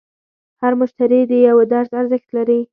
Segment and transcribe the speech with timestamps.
[0.61, 2.61] هر مشتری د یوه درس ارزښت لري.